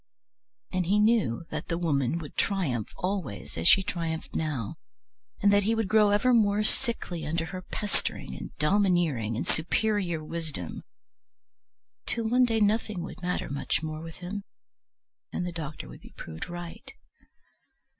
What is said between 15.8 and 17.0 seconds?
would be proved right.